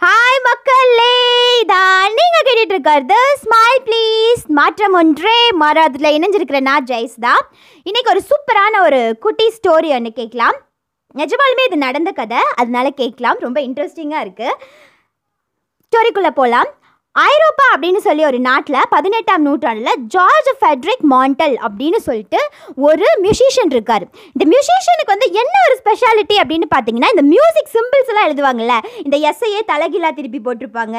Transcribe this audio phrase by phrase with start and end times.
[0.00, 1.14] Hi மக்களே.
[1.70, 7.42] தான் நீங்க கேட்டுட்டு இருக்கிறது ஸ்மைல் ப்ளீஸ் மாற்றம் ஒன்றே மாறாதுல இணைஞ்சிருக்கிற நான் ஜெய்ஸ் தான்
[7.88, 10.58] இன்னைக்கு ஒரு சூப்பரான ஒரு குட்டி ஸ்டோரி ஒன்று கேட்கலாம்.
[11.14, 12.42] நிஜமாலுமே இது நடந்த கதை.
[12.60, 13.40] அதனால கேட்கலாம்.
[13.46, 14.58] ரொம்ப இன்ட்ரெஸ்டிங்காக இருக்குது
[15.86, 16.70] ஸ்டோரிக்குள்ளே போகலாம்
[17.20, 22.38] ஐரோப்பா அப்படின்னு சொல்லி ஒரு நாட்டில் பதினெட்டாம் நூற்றாண்டில் ஜார்ஜ் ஃபெட்ரிக் மாண்டல் அப்படின்னு சொல்லிட்டு
[22.88, 24.04] ஒரு மியூசிஷியன் இருக்கார்.
[24.34, 29.60] இந்த மியூசிஷியனுக்கு வந்து என்ன ஒரு ஸ்பெஷாலிட்டி அப்படின்னு பார்த்தீங்கன்னா இந்த மியூசிக் சிம்பிள்ஸ் எல்லாம் எழுதுவாங்கல்ல இந்த எஸ்ஐயே
[29.72, 30.96] தலைகீழா திருப்பி போட்டிருப்பாங்க.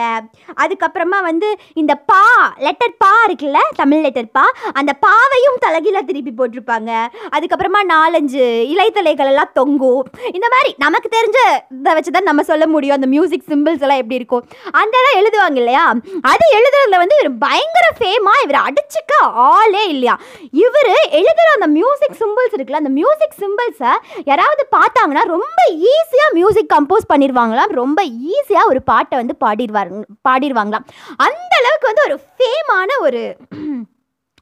[0.66, 1.50] அதுக்கப்புறமா வந்து
[1.84, 2.22] இந்த பா
[2.68, 4.46] லெட்டர் பா இருக்குல்ல தமிழ் லெட்டர் பா
[4.82, 6.92] அந்த பாவையும் தலகிலா திருப்பி போட்டிருப்பாங்க.
[7.38, 8.46] அதுக்கப்புறமா நாலஞ்சு
[8.76, 10.06] இலைத்தலைகள் எல்லாம் தொங்கும்.
[10.36, 11.40] இந்த மாதிரி நமக்கு தெரிஞ்ச
[11.80, 14.46] இதை வச்சு தான் நம்ம சொல்ல முடியும் அந்த மியூசிக் சிம்பிள்ஸ் எல்லாம் எப்படி இருக்கும்.
[14.84, 15.88] அந்த எல்லாம் எழுதுவாங்க இல்லையா?
[16.24, 19.12] அது எழுதுறதுல வந்து இவர் பயங்கர ஃபேமா இவர் அடிச்சுக்க
[19.48, 20.16] ஆளே இல்லையா?
[20.60, 20.90] இவர்
[21.20, 23.94] எழுதுற அந்த மியூசிக் சிம்பிள்ஸ் இருக்குல்ல அந்த மியூசிக் சிம்பிள்ஸை
[24.26, 25.60] யாராவது பார்த்தாங்கன்னா ரொம்ப
[25.92, 28.00] ஈஸியாக மியூசிக் கம்போஸ் பண்ணிடுவாங்களாம் ரொம்ப
[28.32, 30.88] ஈஸியாக ஒரு பாட்டை வந்து பாடிடுவாங்க பாடிடுவாங்களாம்
[31.20, 33.24] அந்த அளவுக்கு வந்து ஒரு ஃபேமான ஒரு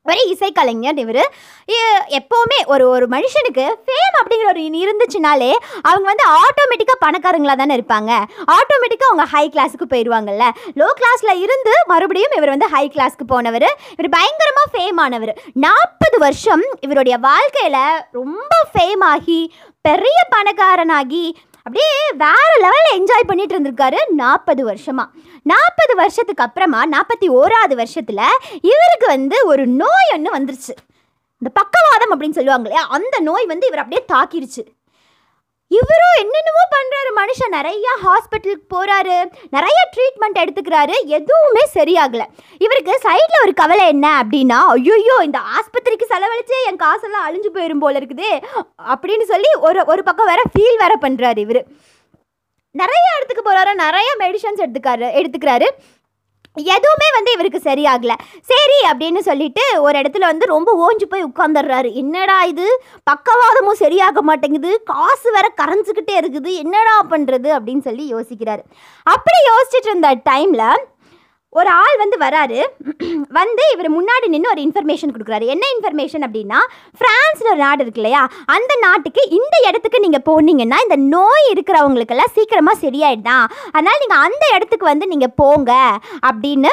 [0.10, 1.20] ஒரு இசைக்கலைஞர் இவர்.
[2.20, 5.50] எப்போவுமே ஒரு ஒரு மனுஷனுக்கு ஃபேம் அப்படிங்கிற ஒரு இனி இருந்துச்சுனாலே
[5.90, 8.12] அவங்க வந்து ஆட்டோமேட்டிக்காக பணக்காரங்களாக தானே இருப்பாங்க.
[8.58, 10.48] ஆட்டோமேட்டிக்காக அவங்க ஹை கிளாஸுக்கு போயிடுவாங்கல்ல
[10.82, 13.68] லோ கிளாஸில் இருந்து மறுபடியும் இவர் வந்து ஹை கிளாஸ்க்கு போனவர்.
[13.96, 15.34] இவர் பயங்கரமாக ஃபேம் ஆனவர்.
[15.66, 17.82] நாற்பது வருஷம் இவருடைய வாழ்க்கையில்
[18.20, 19.42] ரொம்ப ஃபேம் ஆகி
[19.88, 21.26] பெரிய பணக்காரனாகி
[21.64, 25.06] அப்படியே வேற லெவலில் என்ஜாய் பண்ணிட்டு இருந்திருக்காரு நாற்பது வருஷமா.
[25.44, 30.74] நாற்பது வருஷத்துக்கு அப்புறமா நாற்பத்தி ஓராவது வருஷத்தில் இவருக்கு வந்து ஒரு நோய் ஒன்று வந்துருச்சு.
[31.40, 32.88] இந்த பக்கவாதம் அப்படின்னு சொல்லுவாங்க இல்லையா?
[32.90, 34.64] அந்த நோய் வந்து இவர் அப்படியே தாக்கிருச்சு.
[35.78, 39.18] இவரும் என்னென்னமோ பண்ணுறாரு மனுஷன் நிறையா ஹாஸ்பிட்டலுக்கு போகிறாரு
[39.56, 40.96] நிறைய ட்ரீட்மெண்ட் எடுத்துக்கிறாரு.
[41.18, 42.26] எதுவுமே சரியாகலை.
[42.66, 48.02] இவருக்கு சைடில் ஒரு கவலை என்ன அப்படின்னா ஐயோ இந்த ஆஸ்பத்திரிக்கு செலவழிச்சே என் காசெல்லாம் அழிஞ்சு போயிடும் போல
[48.02, 48.30] இருக்குது
[48.94, 51.62] அப்படின்னு சொல்லி ஒரு ஒரு பக்கம் வேற ஃபீல் வேற பண்ணுறாரு இவர்.
[52.82, 55.68] நிறைய இடத்துக்கு போகிறாரு நிறைய மெடிசன்ஸ் எடுத்துக்காரு எடுத்துக்கிறாரு.
[56.56, 58.14] எதுவுமே வந்து இவருக்கு சரியாகல.
[58.42, 62.82] சரி அப்படின்னு சொல்லிட்டு ஒரு இடத்துல வந்து ரொம்ப ஓஞ்சு போய் உட்காந்துடுறாரு என்னடா இது?
[63.12, 64.84] பக்கவாதமும் சரியாக மாட்டேங்குது.
[64.84, 66.54] காசு வேற கரைஞ்சிக்கிட்டே இருக்குது.
[66.56, 68.64] என்னடா பண்ணுறது அப்படின்னு சொல்லி யோசிக்கிறாரு.
[69.04, 70.68] அப்படி யோசிச்சுட்டு இருந்த டைமில்
[71.54, 72.60] ஒரு ஆள் வந்து வராரு.
[73.38, 75.46] வந்து இவர் முன்னாடி நின்று ஒரு இன்ஃபர்மேஷன் கொடுக்குறாரு.
[75.54, 76.60] என்ன இன்ஃபர்மேஷன் அப்படின்னா
[77.00, 78.22] ஃப்ரான்ஸ்னு ஒரு நாடு இருக்கு இல்லையா?
[78.56, 83.46] அந்த நாட்டுக்கு இந்த இடத்துக்கு நீங்கள் போனீங்கன்னா இந்த நோய் இருக்கிறவங்களுக்கெல்லாம் சீக்கிரமாக சரியாயிடுதான்
[83.76, 85.74] அதனால் நீங்கள் அந்த இடத்துக்கு வந்து நீங்கள் போங்க
[86.30, 86.72] அப்படின்னு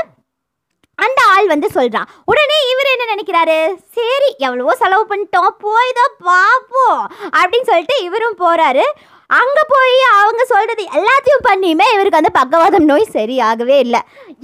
[0.99, 3.59] அந்த ஆள் வந்து சொல்கிறான் உடனே இவர் என்ன நினைக்கிறாரு?
[3.97, 7.03] சரி எவ்வளவோ செலவு பண்ணிட்டோம் போய் தான் பார்ப்போம்
[7.38, 8.87] அப்படின்னு சொல்லிட்டு இவரும் போகிறாரு
[9.31, 14.00] அங்கே போய் அவங்க சொல்கிறது எல்லாத்தையும் பண்ணியுமே இவருக்கு அந்த பக்கவாதம் நோய் சரியாகவே இல்லை.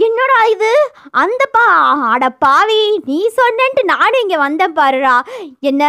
[0.07, 0.73] என்னடா இது?
[1.23, 1.65] அந்த பா
[2.15, 5.15] அட பாவி நீ சொன்னேன்ட்டு நானும் இங்கே வந்தேன் பாருடா.
[5.71, 5.85] என்ன?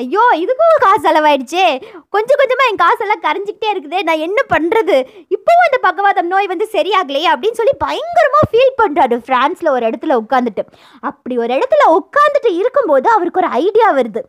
[0.00, 1.66] ஐயோ இதுக்கும் காசு செலவாயிடுச்சே.
[2.14, 4.00] கொஞ்சம் கொஞ்சமாக என் காசெல்லாம் கரைஞ்சிக்கிட்டே இருக்குதே.
[4.08, 4.96] நான் என்ன பண்ணுறது
[5.36, 10.64] இப்போவும் அந்த பக்கவாதம் நோய் வந்து சரியாகலையே அப்படின்னு சொல்லி பயங்கரமாக ஃபீல் பண்ணுறாரு ஃப்ரான்ஸில் ஒரு இடத்துல உட்காந்துட்டு
[11.10, 14.22] அப்படி ஒரு இடத்துல உட்காந்துட்டு இருக்கும்போது அவருக்கு ஒரு ஐடியா வருது.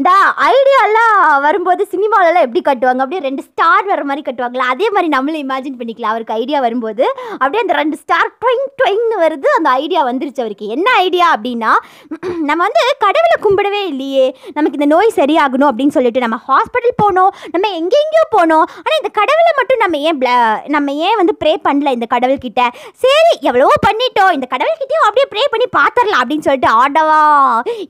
[0.00, 0.12] இந்த
[0.50, 3.00] ஐடியாலாம் வரும்போது சினிமாவிலலாம் எப்படி கட்டுவாங்க?
[3.04, 6.12] அப்படியே ரெண்டு ஸ்டார் வர மாதிரி கட்டுவாங்களா அதே மாதிரி நம்மளும் இமேஜின் பண்ணிக்கலாம்.
[6.14, 7.04] அவருக்கு ஐடியா வரும்போது
[7.40, 9.48] அப்படியே அந்த ரெண்டு ஸ்டார் டொயிங் டொயிங்னு வருது.
[9.56, 10.68] அந்த ஐடியா வந்துருச்சு அவருக்கு.
[10.76, 11.72] என்ன ஐடியா அப்படின்னா
[12.50, 14.24] நம்ம வந்து கடவுளை கும்பிடவே இல்லையே.
[14.56, 17.34] நமக்கு இந்த நோய் சரியாகணும் அப்படின்னு சொல்லிட்டு நம்ம ஹாஸ்பிட்டல் போனோம்.
[17.56, 18.64] நம்ம எங்கெங்கேயோ போனோம்.
[18.84, 20.24] ஆனால் இந்த கடவுளை மட்டும் நம்ம ஏன்
[20.76, 22.62] நம்ம ஏன் வந்து ப்ரே பண்ணல இந்த கடவுள்கிட்ட?
[23.04, 24.32] சரி எவ்வளவோ பண்ணிட்டோம்.
[24.38, 27.20] இந்த கடவுள்கிட்டயும் அப்படியே ப்ரே பண்ணி பார்த்துடலாம் அப்படின்னு சொல்லிட்டு ஆடவா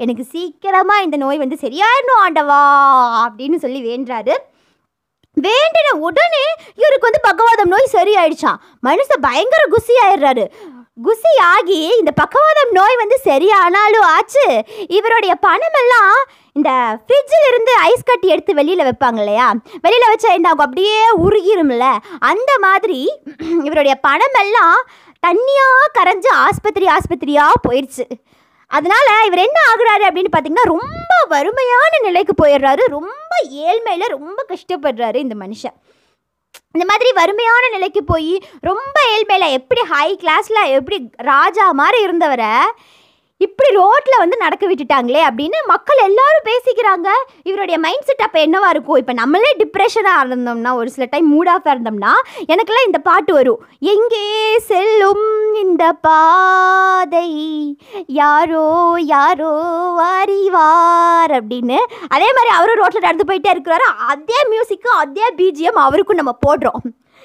[0.05, 1.59] எனக்கு சீக்கிரமாக இந்த நோய் வந்து
[2.01, 2.61] வரணும் ஆண்டவா
[3.25, 4.35] அப்படின்னு சொல்லி வேண்டுறாரு.
[5.37, 6.45] வேண்டின உடனே
[6.81, 10.45] இவருக்கு வந்து பக்கவாதம் நோய் சரியாயிடுச்சான் மனுஷன் பயங்கர குசி ஆயிடுறாரு
[11.07, 14.47] குசி ஆகி இந்த பக்கவாதம் நோய் வந்து சரியானாலும் ஆச்சு.
[14.97, 16.17] இவருடைய பணமெல்லாம்
[16.59, 16.71] இந்த
[17.05, 19.47] ஃப்ரிட்ஜில் இருந்து ஐஸ் கட்டி எடுத்து வெளியில் வைப்பாங்க இல்லையா?
[19.85, 20.65] வெளியில் வச்சா என்ன ஆகும்?
[20.67, 21.87] அப்படியே உருகிரும்ல.
[22.31, 23.01] அந்த மாதிரி
[23.69, 24.81] இவருடைய பணமெல்லாம்
[25.27, 28.07] தண்ணியாக கரைஞ்சு ஆஸ்பத்திரி ஆஸ்பத்திரியாக போயிடுச்சு
[28.77, 32.85] அதனால இவர் என்ன ஆகுறாரு அப்படின்னு பார்த்தீங்கன்னா ரொம்ப வறுமையான நிலைக்கு போயிடுறாரு.
[32.97, 33.33] ரொம்ப
[33.67, 35.77] ஏழ்மையில் ரொம்ப கஷ்டப்படுறாரு இந்த மனுஷன்.
[36.75, 38.33] இந்த மாதிரி வறுமையான நிலைக்கு போய்
[38.69, 40.99] ரொம்ப ஏழ்மையில் எப்படி ஹை கிளாஸில் எப்படி
[41.33, 42.55] ராஜா மாதிரி இருந்தவரை
[43.45, 47.09] இப்படி ரோட்டில் வந்து நடக்க விட்டுட்டாங்களே அப்படின்னு மக்கள் எல்லாரும் பேசிக்கிறாங்க.
[47.49, 48.99] இவருடைய மைண்ட் செட் அப்போ என்னவா இருக்கும்?
[49.03, 52.13] இப்போ நம்மளே டிப்ரெஷனாக இருந்தோம்னா ஒரு சில டைம் மூட் இருந்தோம்னா
[52.53, 53.63] எனக்கெல்லாம் இந்த பாட்டு வரும்.
[53.95, 54.25] எங்கே
[54.71, 55.27] செல்லும்
[55.65, 57.31] இந்த பாதை?
[58.21, 58.67] யாரோ
[59.15, 59.53] யாரோ
[60.19, 61.79] அறிவார் அப்படின்னு.
[62.09, 63.89] அதே மாதிரி அவரும் ரோட்டில் நடந்து போயிட்டே இருக்கிறாரு.
[64.15, 66.83] அதே மியூசிக்கும் அதே பிஜிஎம் அவருக்கும் நம்ம போடுறோம்.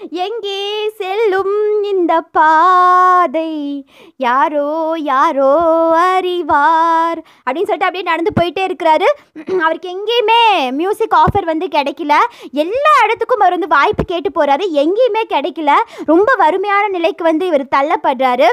[0.10, 3.86] எங்கே செல்லும் இந்த பாதை?
[4.18, 5.52] யாரோ யாரோ
[5.98, 7.20] அறிவார்.
[7.20, 9.08] அப்படின்னு சொல்லிட்டு அப்படியே நடந்து போயிட்டே இருக்கிறாரு.
[9.62, 12.14] அவருக்கு எங்கேயுமே மியூசிக் ஆஃபர் வந்து கிடைக்கல.
[12.52, 15.72] எல்லா இடத்துக்கும் அவர் வந்து வாய்ப்பு கேட்டு போகிறாரு எங்கேயுமே கிடைக்கல.
[16.06, 18.50] ரொம்ப வறுமையான நிலைக்கு வந்து இவர் தள்ளப்படுறாரு.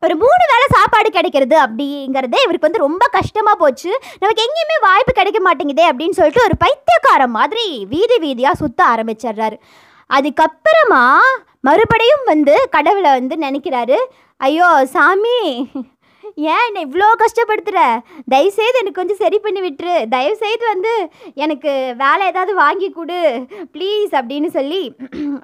[0.00, 4.00] ஒரு மூணு வேளை சாப்பாடு கிடைக்கிறது அப்படிங்கிறதே இவருக்கு வந்து ரொம்ப கஷ்டமாக போச்சு.
[4.18, 9.58] நமக்கு எங்கேயுமே வாய்ப்பு கிடைக்க மாட்டேங்குதே அப்படின்னு சொல்லிட்டு ஒரு பைத்தியக்காரன் மாதிரி வீதி வீதியாக சுற்ற ஆரம்பிச்சிடுறாரு.
[10.10, 11.04] அதுக்கப்புறமா
[11.68, 13.98] மறுபடியும் வந்து கடவுளை வந்து நினைக்கிறாரு.
[14.48, 15.38] ஐயோ சாமி
[16.52, 17.80] ஏன் என்னை இவ்வளோ கஷ்டப்படுத்துகிற
[18.32, 19.94] தயவுசெய்து எனக்கு கொஞ்சம் சரி பண்ணி விட்டுரு.
[20.14, 20.92] தயவுசெய்து வந்து
[21.44, 21.70] எனக்கு
[22.02, 23.18] வேலை ஏதாவது வாங்கி கொடு.
[23.74, 24.82] ப்ளீஸ் அப்படின்னு சொல்லி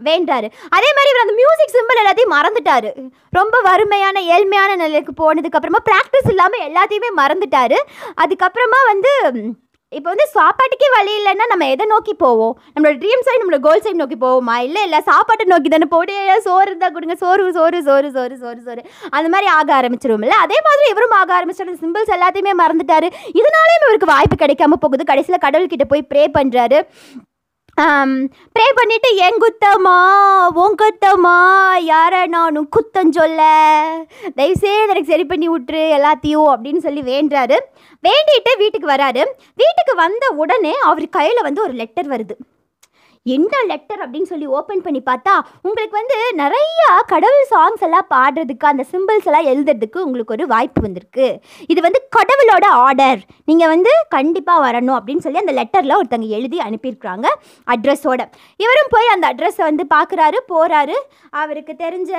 [0.09, 0.49] வேண்டாரு.
[0.77, 2.93] அதே மாதிரி இவர் அந்த மியூசிக் சிம்பிள் எல்லாத்தையும் மறந்துட்டாரு.
[3.39, 7.81] ரொம்ப வறுமையான ஏழ்மையான நிலைக்கு போனதுக்கப்புறமா ப்ராக்டிஸ் இல்லாமல் எல்லாத்தையுமே மறந்துட்டாரு.
[8.25, 9.15] அதுக்கப்புறமா வந்து
[9.99, 12.55] இப்போ வந்து சாப்பாட்டுக்கே வழி இல்லைன்னா நம்ம எதை நோக்கி போவோம்?
[12.75, 14.55] நம்மளோட ட்ரீம் சைடு நம்மளோட கோல் சைடு நோக்கி போவோமா?
[14.67, 16.15] இல்லை இல்லை சாப்பாட்டை நோக்கி தானே போட்டு
[16.47, 17.17] சோறு இருந்தால் கொடுங்க.
[17.23, 18.83] சோறு சோறு சோறு சோறு சோறு சோறு.
[19.17, 20.39] அந்த மாதிரி ஆக ஆரம்பிச்சிருவோம்ல.
[20.47, 23.11] அதே மாதிரி இவரும் ஆக ஆரம்பிச்சிடும் சிம்பிள்ஸ் எல்லாத்தையுமே மறந்துட்டாரு.
[23.41, 25.11] இதனாலேயும் இவருக்கு வாய்ப்பு கிடைக்காம போகுது.
[25.13, 26.81] கடைசியில் கடவுள்கிட்ட போய் ப்ரே பண்ணுறாரு
[27.77, 29.97] ப்ரே பண்ணிட்டு என் குத்தமா
[30.55, 31.37] உன் குத்தமா
[31.87, 33.41] யார நானும் குத்தம் சொல்ல?
[34.35, 37.59] தயவுசெய்து எனக்கு சரி பண்ணி விட்டுரு எல்லாத்தையும் அப்படின்னு சொல்லி வேண்டுறாரு.
[38.03, 39.23] வேண்டிட்டு வீட்டுக்கு வராரு.
[39.55, 42.37] வீட்டுக்கு வந்த உடனே அவர் கையில் வந்து ஒரு லெட்டர் வருது.
[43.27, 48.85] என்ன லெட்டர் அப்படின்னு சொல்லி ஓப்பன் பண்ணி பார்த்தா உங்களுக்கு வந்து நிறையா கடவுள் சாங்ஸ் எல்லாம் பாடுறதுக்கு அந்த
[48.93, 51.27] சிம்பிள்ஸ் எல்லாம் எழுதுறதுக்கு உங்களுக்கு ஒரு வாய்ப்பு வந்திருக்கு.
[51.67, 57.29] இது வந்து கடவுளோட ஆர்டர் நீங்கள் வந்து கண்டிப்பாக வரணும் அப்படின்னு சொல்லி அந்த லெட்டரில் ஒருத்தங்க எழுதி அனுப்பியிருக்கிறாங்க
[57.67, 58.21] அட்ரஸோட
[58.61, 60.97] இவரும் போய் அந்த அட்ரஸை வந்து பார்க்குறாரு போகிறாரு
[61.33, 62.11] அவருக்கு தெரிஞ்ச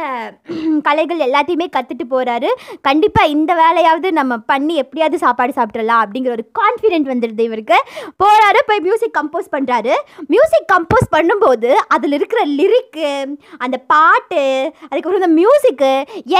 [0.87, 2.49] கலைகள் எல்லாத்தையுமே கற்றுட்டு போகிறாரு
[2.81, 7.77] கண்டிப்பாக இந்த வேலையாவது நம்ம பண்ணி எப்படியாவது சாப்பாடு சாப்பிட்றலாம் அப்படிங்கிற ஒரு கான்ஃபிடென்ட் வந்துடுது இவருக்கு.
[8.23, 9.93] போகிறாரு போய் மியூசிக் கம்போஸ் பண்ணுறாரு
[10.27, 13.09] மியூசிக் கம்போஸ் பண்ணும்போது அதில் இருக்கிற லிரிக்கு
[13.57, 14.43] அந்த பாட்டு
[14.89, 15.91] அதுக்கப்புறம் இந்த மியூசிக்கு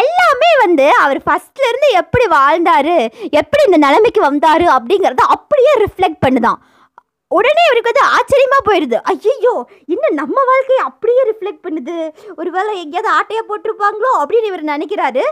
[0.02, 2.98] எல்லாமே வந்து அவர் ஃபஸ்ட்லேருந்து எப்படி வாழ்ந்தாரு
[3.42, 6.60] எப்படி இந்த நிலைமைக்கு வந்தார் அப்படிங்கிறத அப்படியே ரிஃப்ளெக்ட் பண்ணுதான்.
[7.32, 9.54] உடனே இவருக்கு வந்து ஆச்சரியமா போயிடுது ஐயோ
[9.94, 11.96] இன்னும் நம்ம வாழ்க்கையை அப்படியே ரிஃப்ளெக்ட் பண்ணுது.
[12.40, 15.24] ஒருவேளை எங்கேயாவது ஆட்டையாக போட்டிருப்பாங்களோ அப்படின்னு இவர் நினைக்கிறாரு.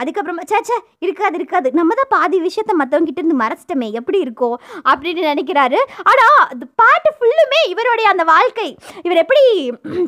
[0.00, 1.68] அதுக்கப்புறமா சேச்சே இருக்காது இருக்காது.
[1.78, 4.50] நம்ம தான் பாதி விஷயத்த மற்றவங்க இருந்து மறைச்சிட்டோமே எப்படி இருக்கோ
[4.90, 5.80] அப்படின்னு நினைக்கிறாரு.
[6.10, 8.68] ஆனால் அது பாட்டு ஃபுல்லுமே இவருடைய அந்த வாழ்க்கை
[9.06, 9.44] இவர் எப்படி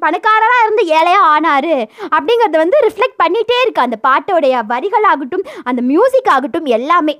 [0.04, 1.74] பணக்காரராக இருந்து ஏழையாக ஆனாரு
[2.16, 3.86] அப்படிங்கிறத வந்து ரிஃப்ளெக்ட் பண்ணிகிட்டே இருக்கு.
[3.88, 7.16] அந்த பாட்டோடைய வரிகளாகட்டும் அந்த மியூசிக் ஆகட்டும் எல்லாமே.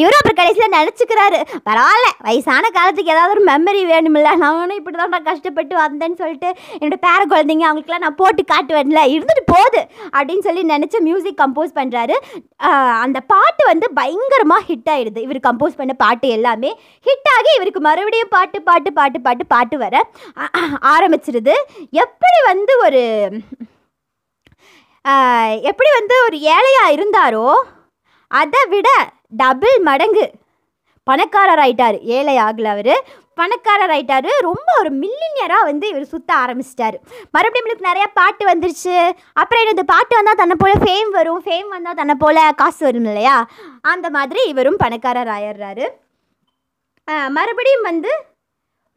[0.00, 1.38] இவரும் அப்புறம் கடைசியில் நினச்சிக்கிறாரு
[1.68, 6.48] பரவாயில்ல வயசான காலத்துக்கு ஏதாவது ஒரு மெமரி வேணுமில்ல நானும் இப்படி தான் நான் கஷ்டப்பட்டு வந்தேன்னு சொல்லிட்டு
[6.78, 9.02] என்னோட பேர குழந்தைங்க அவங்களுக்குலாம் நான் போட்டு காட்டுவேன்ல.
[9.14, 9.80] இருந்துட்டு போகுது
[10.16, 12.16] அப்படின்னு சொல்லி நினச்சி மியூசிக் கம்போஸ் பண்ணுறாரு
[13.04, 15.20] அந்த பாட்டு வந்து பயங்கரமாக ஹிட் ஆயிடுது.
[15.26, 16.72] இவர் கம்போஸ் பண்ண பாட்டு எல்லாமே
[17.06, 20.04] ஹிட் ஆகி இவருக்கு மறுபடியும் பாட்டு பாட்டு பாட்டு பாட்டு பாட்டு வர
[20.94, 21.56] ஆரம்பிச்சிருது.
[22.04, 23.04] எப்படி வந்து ஒரு
[25.70, 27.46] எப்படி வந்து ஒரு ஏழையாக இருந்தாரோ
[28.30, 28.88] அதை விட
[29.30, 30.30] டபுள் மடங்கு.
[31.06, 32.94] பணக்காரர் ஆயிட்டார் ஏழை ஆகல அவர்.
[33.34, 36.96] பணக்காரர் ஆயிட்டார் ரொம்ப ஒரு மில்லினியராக வந்து இவர் சுற்ற ஆரம்பிச்சிட்டாரு.
[37.34, 38.96] மறுபடியும் இவங்களுக்கு நிறையா பாட்டு வந்துருச்சு.
[39.32, 39.84] அப்புறம் என்னது?
[39.92, 41.42] பாட்டு வந்தால் தன்னை போல் ஃபேம் வரும்.
[41.46, 43.36] ஃபேம் வந்தால் தன்னை போல் காசு வரும் இல்லையா?
[43.92, 45.86] அந்த மாதிரி இவரும் பணக்காரர் ஆயிடுறாரு
[47.36, 48.10] மறுபடியும் வந்து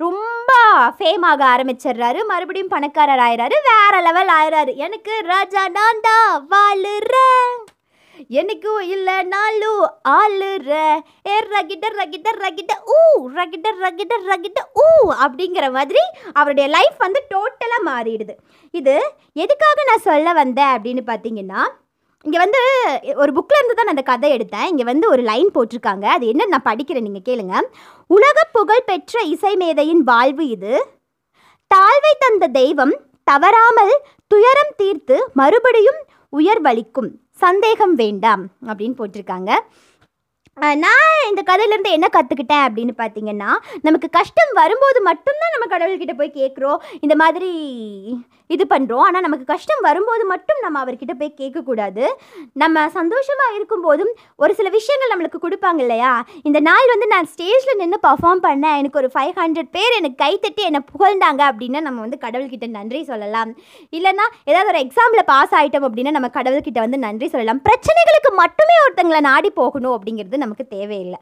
[0.03, 0.51] ரொம்ப
[0.97, 2.19] ஃபேம் ஆக ஆரம்பிச்சிடுறாரு.
[2.31, 4.73] மறுபடியும் பணக்காரர் ஆயிடுறாரு வேற லெவல் ஆயிடுறாரு.
[4.87, 6.47] எனக்கு ராஜா நான் தான்.
[6.51, 7.55] வாழுறேன்.
[8.39, 9.81] எனக்கும் இல்லைனாலும்
[10.17, 10.71] ஆளுற
[11.31, 12.99] ஏ ரகிட்ட ரகிட்ட ரகிட்ட ஊ.
[13.37, 14.87] ரகிட்ட ரகிட்ட ரகிட்ட ஊ
[15.25, 18.35] அப்படிங்கிற மாதிரி அவருடைய லைஃப் வந்து டோட்டலாக மாறிடுது.
[18.73, 18.95] இது
[19.45, 21.61] எதுக்காக நான் சொல்ல வந்தேன் அப்படின்னு பார்த்தீங்கன்னா
[22.25, 22.59] இங்கே வந்து
[23.21, 24.67] ஒரு புக்கில் இருந்து தான் நான் அந்த கதை எடுத்தேன்.
[24.71, 26.05] இங்கே வந்து ஒரு லைன் போட்டிருக்காங்க.
[26.15, 27.55] அது என்ன நான் படிக்கிறேன் நீங்கள் கேளுங்க.
[28.09, 30.73] உலக புகழ் பெற்ற இசை மேதையின் வாழ்வு இது.
[31.71, 32.95] தாழ்வை தந்த தெய்வம்
[33.31, 33.93] தவறாமல்
[34.27, 35.99] துயரம் தீர்த்து மறுபடியும்
[36.33, 37.11] உயர்வளிக்கும்.
[37.35, 39.51] சந்தேகம் வேண்டாம் அப்படின்னு போட்டிருக்காங்க.
[40.57, 43.51] நான் இந்த கதையிலேருந்து என்ன கற்றுக்கிட்டேன் அப்படின்னு பார்த்தீங்கன்னா
[43.87, 47.49] நமக்கு கஷ்டம் வரும்போது மட்டும்தான் நம்ம கடவுள்கிட்ட போய் கேட்குறோம் இந்த மாதிரி
[48.49, 52.03] இது பண்ணுறோம் ஆனால் நமக்கு கஷ்டம் வரும்போது மட்டும் நம்ம அவர்கிட்ட போய் கேட்கக்கூடாது
[52.63, 54.11] நம்ம சந்தோஷமாக இருக்கும்போதும்
[54.43, 56.11] ஒரு சில விஷயங்கள் நம்மளுக்கு கொடுப்பாங்க இல்லையா?
[56.49, 58.77] இந்த நாள் வந்து நான் ஸ்டேஜில் நின்று பர்ஃபார்ம் பண்ணேன்.
[58.81, 63.53] எனக்கு ஒரு ஃபைவ் ஹண்ட்ரட் பேர் எனக்கு கைத்தட்டி என்னை புகழ்ந்தாங்க அப்படின்னா நம்ம வந்து கடவுள்கிட்ட நன்றி சொல்லலாம்.
[63.97, 67.63] இல்லைன்னா ஏதாவது ஒரு எக்ஸாமில் பாஸ் ஆகிட்டோம் அப்படின்னா நம்ம கடவுள்கிட்ட வந்து நன்றி சொல்லலாம்.
[67.69, 71.19] பிரச்சனைகளுக்கு மட்டுமே ஒருத்தங்களை நாடி போகணும் அப்படிங்கிறது நமக்கு தேவையில்லை.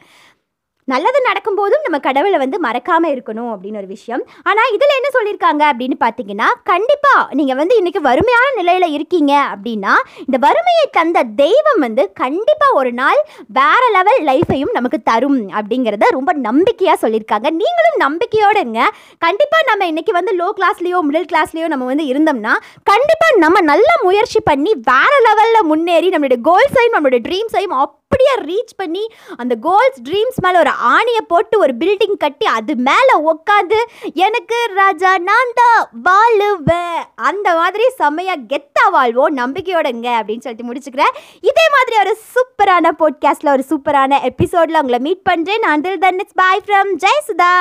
[0.87, 4.23] நல்லது நடக்கும்போதும் நம்ம கடவுளை வந்து மறக்காம இருக்கணும் அப்படின்னு ஒரு விஷயம்.
[4.49, 9.93] ஆனா இதுல என்ன சொல்லியிருக்காங்க அப்படின்னு பாத்தீங்கன்னா கண்டிப்பா நீங்க வந்து இன்னைக்கு வறுமையான நிலையில இருக்கீங்க அப்படின்னா
[10.25, 13.21] இந்த வறுமையை தந்த தெய்வம் வந்து கண்டிப்பா ஒரு நாள்
[13.59, 18.81] வேற லெவல் லைஃபையும் நமக்கு தரும் அப்படிங்கிறத ரொம்ப நம்பிக்கையா சொல்லியிருக்காங்க நீங்களும் நம்பிக்கையோடு இருங்க.
[19.27, 22.55] கண்டிப்பா நம்ம இன்னைக்கு வந்து லோ கிளாஸ்லயோ மிடில் கிளாஸ்லயோ நம்ம வந்து இருந்தோம்னா
[22.93, 27.79] கண்டிப்பா நம்ம நல்ல முயற்சி பண்ணி வேற லெவல்ல முன்னேறி நம்மளுடைய கோல்ஸையும் நம்மளுடைய ட்ரீம்ஸையும்
[28.11, 29.03] அப்படியே ரீச் பண்ணி
[29.41, 33.77] அந்த கோல்ஸ் ட்ரீம்ஸ் மேலே ஒரு ஆணையை போட்டு ஒரு பில்டிங் கட்டி அது மேலே உட்காந்து
[34.25, 36.99] எனக்கு ராஜா நான் தான் வாழுவேன்.
[37.29, 41.13] அந்த மாதிரி செம்மையா கெத்தா வாழ்வோம் நம்பிக்கையோடங்க அப்படின்னு சொல்லிட்டு முடிச்சுக்கிறேன்.
[41.51, 45.67] இதே மாதிரி ஒரு சூப்பரான போட்காஸ்ட்ல ஒரு சூப்பரான எபிசோட்ல உங்களை மீட் பண்றேன்.
[45.85, 47.53] தில் தன் இட்ஸ் பாய் ஃப்ரம் ஜெயசுதா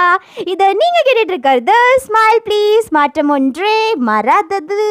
[0.54, 3.76] இதை நீங்க கேட்டுட்டு இருக்கிறது ஸ்மைல் ப்ளீஸ் மாற்றம் ஒன்றே
[4.10, 4.82] மறாதது.